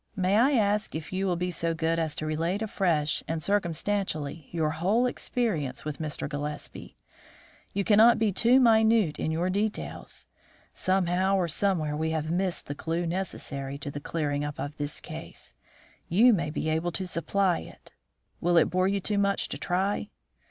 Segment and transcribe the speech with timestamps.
[0.15, 4.47] May I ask if you will be so good as to relate afresh and circumstantially
[4.51, 6.27] your whole experience with Mr.
[6.27, 6.97] Gillespie?
[7.71, 10.25] You cannot be too minute in your details.
[10.73, 15.01] Somehow or somewhere we have missed the clue necessary to the clearing up of this
[15.01, 15.53] case.
[16.09, 17.91] You may be able to supply it.
[18.39, 20.09] Will it bore you too much to try?"